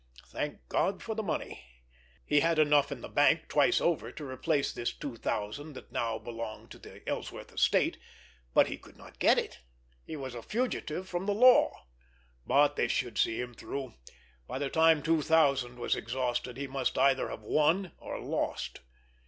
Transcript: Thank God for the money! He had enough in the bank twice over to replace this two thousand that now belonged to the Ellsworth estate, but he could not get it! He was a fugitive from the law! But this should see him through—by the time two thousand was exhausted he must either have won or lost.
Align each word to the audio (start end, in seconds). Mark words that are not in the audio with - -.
Thank 0.25 0.67
God 0.67 1.03
for 1.03 1.13
the 1.13 1.21
money! 1.21 1.63
He 2.25 2.39
had 2.39 2.57
enough 2.57 2.91
in 2.91 3.01
the 3.01 3.07
bank 3.07 3.47
twice 3.47 3.79
over 3.79 4.11
to 4.11 4.27
replace 4.27 4.73
this 4.73 4.91
two 4.91 5.15
thousand 5.15 5.73
that 5.73 5.91
now 5.91 6.17
belonged 6.17 6.71
to 6.71 6.79
the 6.79 7.07
Ellsworth 7.07 7.53
estate, 7.53 7.99
but 8.55 8.65
he 8.65 8.79
could 8.79 8.97
not 8.97 9.19
get 9.19 9.37
it! 9.37 9.59
He 10.03 10.15
was 10.15 10.33
a 10.33 10.41
fugitive 10.41 11.07
from 11.07 11.27
the 11.27 11.35
law! 11.35 11.85
But 12.47 12.77
this 12.77 12.91
should 12.91 13.19
see 13.19 13.39
him 13.39 13.53
through—by 13.53 14.57
the 14.57 14.71
time 14.71 15.03
two 15.03 15.21
thousand 15.21 15.77
was 15.77 15.95
exhausted 15.95 16.57
he 16.57 16.65
must 16.65 16.97
either 16.97 17.29
have 17.29 17.43
won 17.43 17.91
or 17.99 18.17
lost. 18.19 18.79